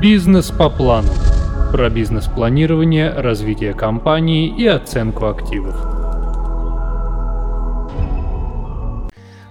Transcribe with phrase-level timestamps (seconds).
[0.00, 1.08] Бизнес по плану.
[1.72, 5.74] Про бизнес-планирование, развитие компании и оценку активов.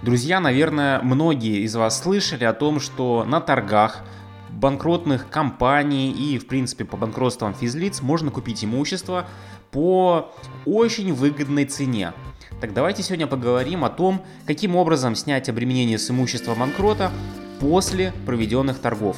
[0.02, 4.06] Друзья, наверное, многие из вас слышали о том, что на торгах
[4.50, 9.26] банкротных компаний и, в принципе, по банкротствам физлиц можно купить имущество
[9.72, 10.32] по
[10.66, 12.14] очень выгодной цене.
[12.62, 17.12] Так давайте сегодня поговорим о том, каким образом снять обременение с имущества банкрота
[17.60, 19.18] после проведенных торгов.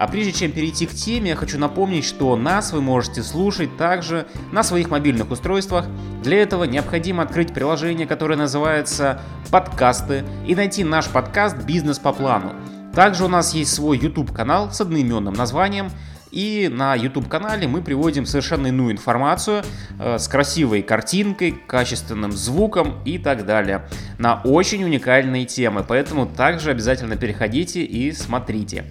[0.00, 4.26] А прежде чем перейти к теме, я хочу напомнить, что нас вы можете слушать также
[4.50, 5.84] на своих мобильных устройствах.
[6.22, 12.54] Для этого необходимо открыть приложение, которое называется «Подкасты» и найти наш подкаст «Бизнес по плану».
[12.94, 15.90] Также у нас есть свой YouTube-канал с одноименным названием,
[16.30, 19.64] и на YouTube-канале мы приводим совершенно иную информацию
[19.98, 23.86] э, с красивой картинкой, качественным звуком и так далее.
[24.16, 28.86] На очень уникальные темы, поэтому также обязательно переходите и смотрите.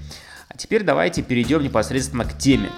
[0.60, 2.70] Теперь давайте перейдем непосредственно к теме.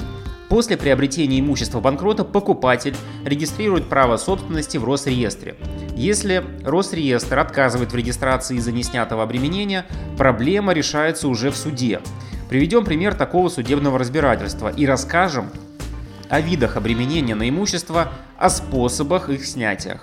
[0.49, 5.55] После приобретения имущества банкрота покупатель регистрирует право собственности в Росреестре.
[5.95, 12.01] Если Росреестр отказывает в регистрации из-за неснятого обременения, проблема решается уже в суде.
[12.49, 15.49] Приведем пример такого судебного разбирательства и расскажем
[16.29, 19.99] о видах обременения на имущество, о способах их снятия.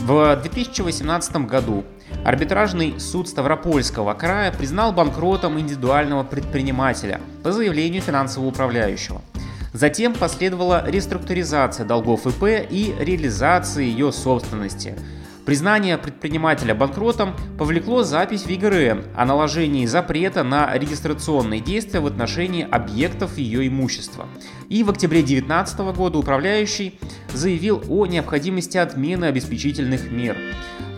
[0.00, 1.84] В 2018 году
[2.24, 9.22] Арбитражный суд Ставропольского края признал банкротом индивидуального предпринимателя по заявлению финансового управляющего.
[9.72, 14.94] Затем последовала реструктуризация долгов ИП и реализация ее собственности–
[15.46, 22.68] Признание предпринимателя банкротом повлекло запись в ЕГРН о наложении запрета на регистрационные действия в отношении
[22.68, 24.26] объектов ее имущества.
[24.68, 26.98] И в октябре 2019 года управляющий
[27.32, 30.36] заявил о необходимости отмены обеспечительных мер.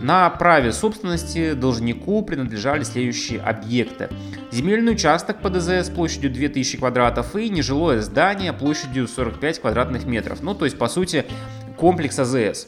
[0.01, 4.09] На праве собственности должнику принадлежали следующие объекты.
[4.51, 10.41] Земельный участок по ДЗС площадью 2000 квадратов и нежилое здание площадью 45 квадратных метров.
[10.41, 11.25] Ну, то есть, по сути,
[11.77, 12.65] комплекс АЗС.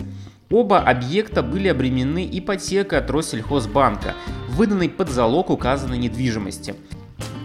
[0.51, 4.13] Оба объекта были обременены ипотекой от Россельхозбанка,
[4.49, 6.75] выданной под залог указанной недвижимости.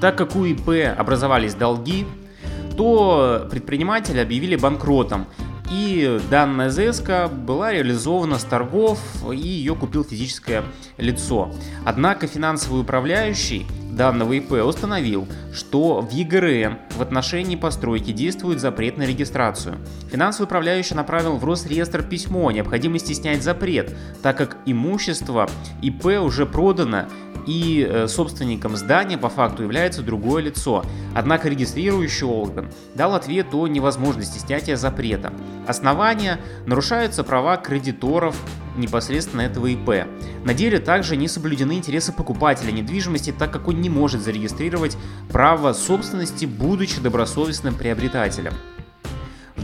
[0.00, 2.04] Так как у ИП образовались долги,
[2.76, 5.26] то предприниматели объявили банкротом,
[5.70, 9.00] и данная ЗСК была реализована с торгов,
[9.32, 10.62] и ее купил физическое
[10.96, 11.50] лицо.
[11.84, 19.04] Однако финансовый управляющий данного ИП установил, что в ЕГРН в отношении постройки действует запрет на
[19.04, 19.76] регистрацию.
[20.12, 25.48] Финансовый управляющий направил в Росреестр письмо о необходимости снять запрет, так как имущество
[25.82, 27.06] ИП уже продано
[27.46, 30.84] и э, собственником здания по факту является другое лицо.
[31.14, 35.32] Однако регистрирующий орган дал ответ о невозможности снятия запрета.
[35.66, 38.36] Основания нарушаются права кредиторов
[38.76, 40.06] непосредственно этого ИП.
[40.44, 44.96] На деле также не соблюдены интересы покупателя недвижимости, так как он не может зарегистрировать
[45.30, 48.52] право собственности, будучи добросовестным приобретателем.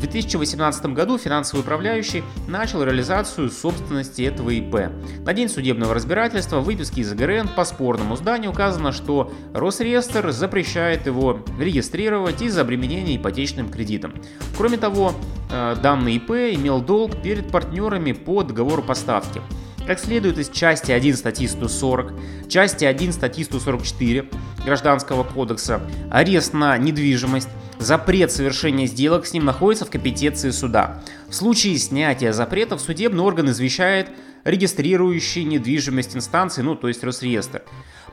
[0.03, 4.91] В 2018 году финансовый управляющий начал реализацию собственности этого ИП.
[5.25, 11.07] На день судебного разбирательства в выписке из ИГРН по спорному зданию указано, что Росреестр запрещает
[11.07, 14.13] его регистрировать из-за обременения ипотечным кредитом.
[14.57, 15.15] Кроме того,
[15.53, 19.41] э, данный ИП имел долг перед партнерами по договору поставки.
[19.87, 22.13] Как следует из части 1 статьи 140,
[22.49, 24.27] части 1 статьи 144
[24.65, 25.81] Гражданского кодекса,
[26.11, 27.49] арест на недвижимость
[27.83, 31.03] Запрет совершения сделок с ним находится в компетенции суда.
[31.29, 34.09] В случае снятия запретов судебный орган извещает
[34.45, 37.63] регистрирующий недвижимость инстанции, ну то есть Росреестр.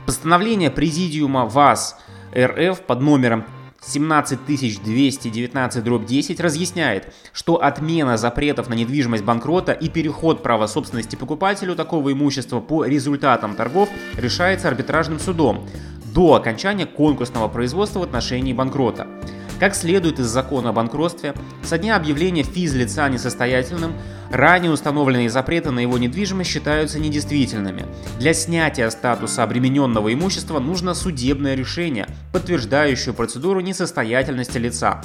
[0.07, 1.97] Постановление Президиума ВАС
[2.35, 3.45] РФ под номером
[3.87, 12.59] 17219-10 разъясняет, что отмена запретов на недвижимость банкрота и переход права собственности покупателю такого имущества
[12.59, 13.87] по результатам торгов
[14.17, 15.69] решается арбитражным судом
[16.11, 19.05] до окончания конкурсного производства в отношении банкрота.
[19.59, 21.33] Как следует из закона о банкротстве,
[21.63, 23.93] со дня объявления физлица несостоятельным,
[24.31, 27.85] ранее установленные запреты на его недвижимость считаются недействительными.
[28.19, 35.01] Для снятия статуса обремененного имущества нужно судебное решение, подтверждающее процедуру несостоятельности лица.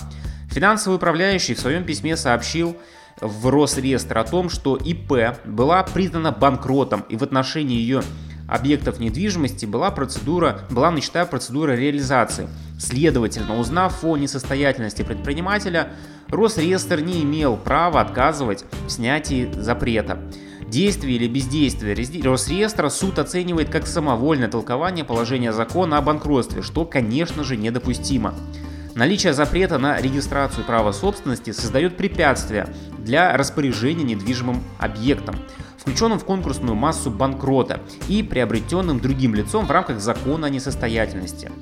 [0.52, 2.76] Финансовый управляющий в своем письме сообщил,
[3.20, 8.02] в Росреестр о том, что ИП была признана банкротом и в отношении ее
[8.48, 12.48] объектов недвижимости была процедура, была начата процедура реализации.
[12.78, 15.92] Следовательно, узнав о несостоятельности предпринимателя,
[16.28, 20.18] Росреестр не имел права отказывать в снятии запрета.
[20.66, 21.94] Действие или бездействие
[22.24, 28.34] Росреестра суд оценивает как самовольное толкование положения закона о банкротстве, что, конечно же, недопустимо.
[28.94, 32.68] Наличие запрета на регистрацию права собственности создает препятствия
[32.98, 35.36] для распоряжения недвижимым объектом
[35.84, 41.52] включенным в конкурсную массу банкрота и приобретенным другим лицом в рамках закона о несостоятельности.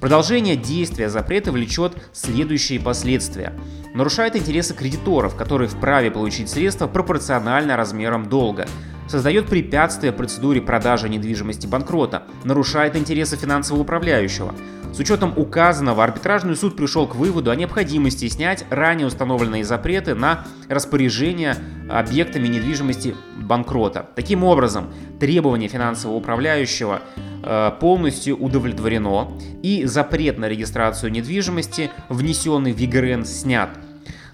[0.00, 3.54] Продолжение действия запрета влечет следующие последствия.
[3.94, 8.66] Нарушает интересы кредиторов, которые вправе получить средства пропорционально размерам долга.
[9.06, 12.22] Создает препятствия процедуре продажи недвижимости банкрота.
[12.44, 14.54] Нарушает интересы финансового управляющего.
[14.94, 20.46] С учетом указанного, арбитражный суд пришел к выводу о необходимости снять ранее установленные запреты на
[20.68, 21.56] распоряжение
[21.90, 24.08] объектами недвижимости банкрота.
[24.14, 27.02] Таким образом, требование финансового управляющего
[27.42, 29.32] э, полностью удовлетворено
[29.64, 33.70] и запрет на регистрацию недвижимости, внесенный в ЕГРН, снят.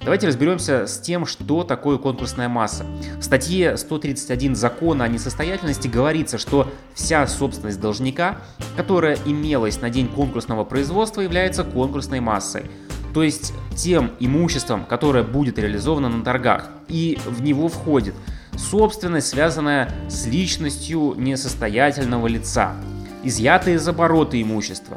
[0.03, 2.87] Давайте разберемся с тем, что такое конкурсная масса.
[3.19, 8.39] В статье 131 закона о несостоятельности говорится, что вся собственность должника,
[8.77, 12.71] которая имелась на день конкурсного производства, является конкурсной массой.
[13.13, 16.71] То есть тем имуществом, которое будет реализовано на торгах.
[16.89, 18.15] И в него входит
[18.57, 22.75] собственность, связанная с личностью несостоятельного лица,
[23.23, 24.97] изъятые из оборота имущества,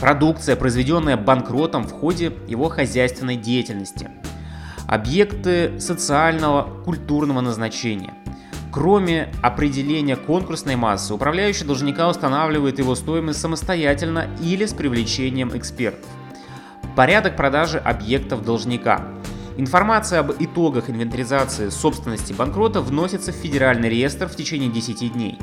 [0.00, 4.10] продукция, произведенная банкротом в ходе его хозяйственной деятельности,
[4.88, 8.14] объекты социального, культурного назначения.
[8.72, 16.08] Кроме определения конкурсной массы, управляющий должника устанавливает его стоимость самостоятельно или с привлечением экспертов.
[16.96, 19.04] Порядок продажи объектов должника.
[19.56, 25.38] Информация об итогах инвентаризации собственности банкрота вносится в Федеральный реестр в течение 10 дней.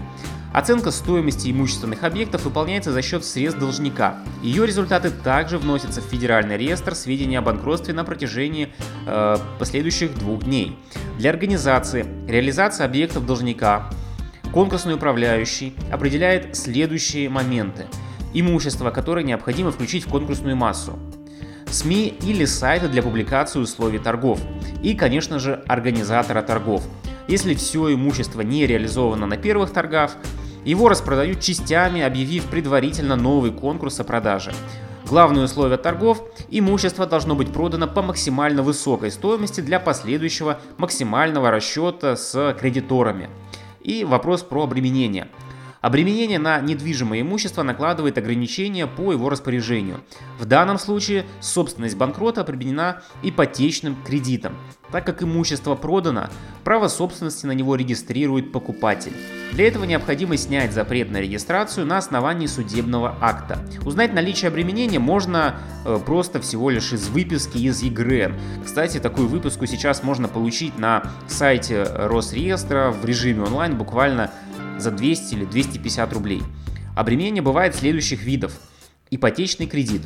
[0.58, 4.18] Оценка стоимости имущественных объектов выполняется за счет средств должника.
[4.42, 8.70] Ее результаты также вносятся в Федеральный реестр сведений о банкротстве на протяжении
[9.06, 10.76] э, последующих двух дней.
[11.20, 13.88] Для организации реализации объектов должника
[14.52, 17.86] конкурсный управляющий определяет следующие моменты.
[18.34, 20.98] Имущество, которое необходимо включить в конкурсную массу.
[21.70, 24.40] СМИ или сайты для публикации условий торгов.
[24.82, 26.82] И, конечно же, организатора торгов.
[27.28, 30.16] Если все имущество не реализовано на первых торгах,
[30.72, 34.54] его распродают частями, объявив предварительно новый конкурс о продаже.
[35.08, 42.18] Главное условие торгов– имущество должно быть продано по максимально высокой стоимости для последующего максимального расчета
[42.18, 43.30] с кредиторами.
[43.82, 45.30] И вопрос про обременение–
[45.82, 50.02] Обременение на недвижимое имущество накладывает ограничения по его распоряжению.
[50.40, 54.56] В данном случае собственность банкрота обременена ипотечным кредитом.
[54.92, 56.30] Так как имущество продано,
[56.64, 59.14] право собственности на него регистрирует покупатель.
[59.52, 63.60] Для этого необходимо снять запрет на регистрацию на основании судебного акта.
[63.86, 68.34] Узнать наличие обременения можно э, просто всего лишь из выписки из ЕГРН.
[68.66, 74.32] Кстати, такую выписку сейчас можно получить на сайте Росреестра в режиме онлайн буквально
[74.80, 76.42] за 200 или 250 рублей.
[76.96, 78.54] Обременение бывает следующих видов.
[79.10, 80.02] Ипотечный кредит,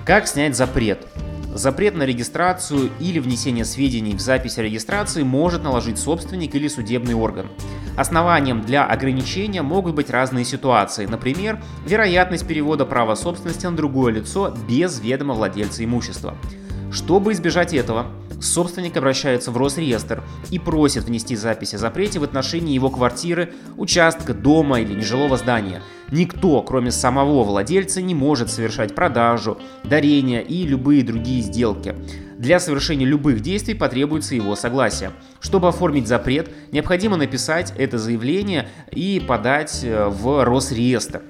[0.05, 1.07] Как снять запрет?
[1.55, 7.15] Запрет на регистрацию или внесение сведений в запись о регистрации может наложить собственник или судебный
[7.15, 7.49] орган.
[7.97, 14.55] Основанием для ограничения могут быть разные ситуации, например, вероятность перевода права собственности на другое лицо
[14.69, 16.37] без ведома владельца имущества.
[16.93, 18.07] Чтобы избежать этого,
[18.41, 24.35] собственник обращается в Росреестр и просит внести запись о запрете в отношении его квартиры, участка,
[24.35, 25.83] дома или нежилого здания.
[26.11, 31.95] Никто, кроме самого владельца, не может совершать продажу, дарение и любые другие сделки.
[32.37, 35.13] Для совершения любых действий потребуется его согласие.
[35.41, 41.23] Чтобы оформить запрет, необходимо написать это заявление и подать э, в Росреестр.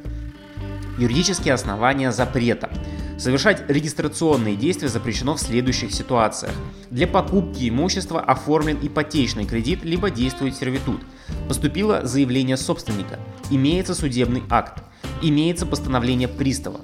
[1.00, 2.68] Юридические основания запрета.
[3.16, 6.52] Совершать регистрационные действия запрещено в следующих ситуациях.
[6.90, 11.00] Для покупки имущества оформлен ипотечный кредит, либо действует сервитут.
[11.48, 13.18] Поступило заявление собственника.
[13.50, 14.82] Имеется судебный акт.
[15.22, 16.82] Имеется постановление пристава.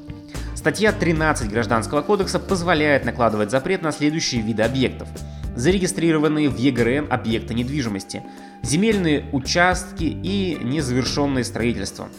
[0.54, 5.08] Статья 13 Гражданского кодекса позволяет накладывать запрет на следующие виды объектов.
[5.56, 8.22] Зарегистрированные в ЕГРН объекты недвижимости,
[8.62, 12.08] земельные участки и незавершенные строительства–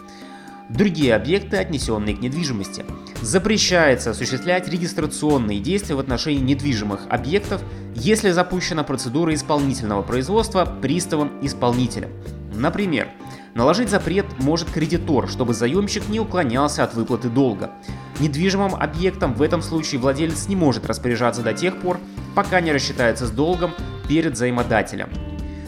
[0.70, 2.86] другие объекты, отнесенные к недвижимости.
[3.22, 7.62] Запрещается осуществлять регистрационные действия в отношении недвижимых объектов,
[7.96, 12.10] если запущена процедура исполнительного производства приставом-исполнителем.
[12.54, 13.08] Например,
[13.54, 17.72] наложить запрет может кредитор, чтобы заемщик не уклонялся от выплаты долга.
[18.20, 22.00] Недвижимым объектом в этом случае владелец не может распоряжаться до тех пор,
[22.36, 23.72] пока не рассчитается с долгом
[24.08, 25.10] перед взаимодателем.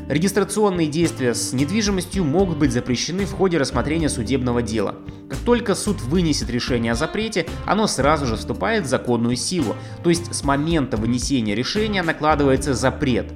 [0.09, 4.95] Регистрационные действия с недвижимостью могут быть запрещены в ходе рассмотрения судебного дела.
[5.29, 10.09] Как только суд вынесет решение о запрете, оно сразу же вступает в законную силу, то
[10.09, 13.31] есть с момента вынесения решения накладывается запрет.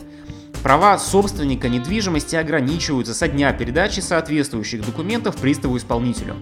[0.64, 6.38] Права собственника недвижимости ограничиваются со дня передачи соответствующих документов приставу-исполнителю.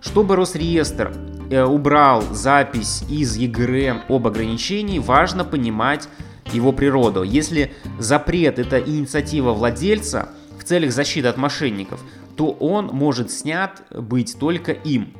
[0.00, 1.12] Чтобы Росреестр
[1.50, 6.08] э, убрал запись из ЕГРН об ограничении, важно понимать
[6.52, 7.22] его природу.
[7.22, 12.00] Если запрет это инициатива владельца в целях защиты от мошенников,
[12.36, 15.14] то он может снят быть только им.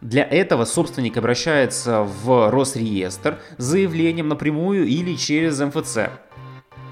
[0.00, 6.10] Для этого собственник обращается в Росреестр с заявлением напрямую или через МФЦ.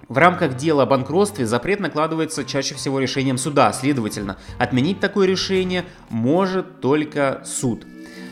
[0.09, 5.85] В рамках дела о банкротстве запрет накладывается чаще всего решением суда, следовательно, отменить такое решение
[6.09, 7.85] может только суд.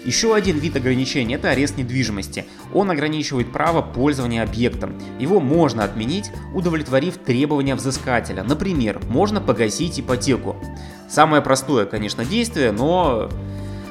[0.04, 2.46] Еще один вид ограничений– это арест недвижимости.
[2.72, 4.94] Он ограничивает право пользования объектом.
[5.18, 8.42] Его можно отменить, удовлетворив требования взыскателя.
[8.42, 10.56] Например, можно погасить ипотеку.
[11.08, 13.28] Самое простое, конечно, действие, но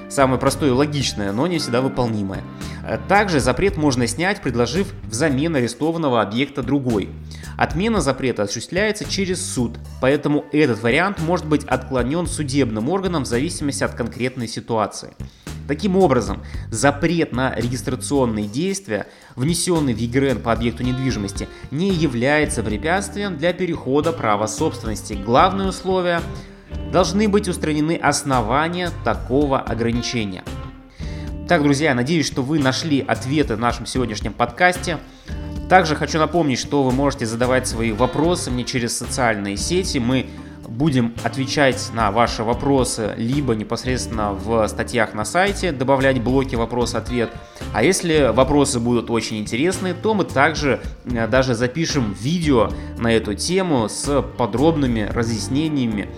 [0.10, 2.42] самое простое и логичное, но не всегда выполнимое.
[3.10, 7.10] Также запрет можно снять, предложив взамен арестованного объекта другой.
[7.58, 13.84] Отмена запрета осуществляется через суд, поэтому этот вариант может быть отклонен судебным органом в зависимости
[13.84, 15.10] от конкретной ситуации.
[15.68, 23.38] Таким образом, запрет на регистрационные действия, внесенный в ЕГРН по объекту недвижимости, не является препятствием
[23.38, 25.14] для перехода права собственности.
[25.14, 26.22] Главное условие–
[26.92, 30.44] должны быть устранены основания такого ограничения.
[31.48, 34.98] Так, друзья, надеюсь, что вы нашли ответы в нашем сегодняшнем подкасте.
[35.70, 39.98] Также хочу напомнить, что вы можете задавать свои вопросы мне через социальные сети.
[39.98, 40.28] Мы
[40.68, 47.32] будем отвечать на ваши вопросы либо непосредственно в статьях на сайте, добавлять блоки вопрос-ответ.
[47.74, 53.34] А если вопросы будут очень интересны, то мы также э, даже запишем видео на эту
[53.34, 56.10] тему с подробными разъяснениями.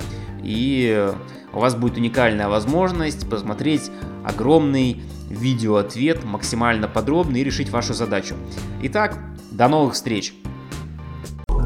[0.44, 1.12] И
[1.54, 3.92] у вас будет уникальная возможность посмотреть
[4.24, 8.36] огромный видеоответ максимально подробный и решить вашу задачу.
[8.82, 9.18] Итак,
[9.52, 10.34] до новых встреч!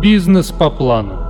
[0.00, 1.29] Бизнес по плану.